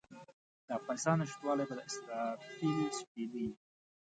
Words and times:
د 0.65 0.67
افغانستان 0.79 1.15
نشتوالی 1.21 1.63
به 1.69 1.75
د 1.77 1.81
اسرافیل 1.89 2.89
شپېلۍ 2.99 3.41
وي. 3.49 3.57